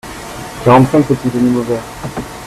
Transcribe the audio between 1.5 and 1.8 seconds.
verts.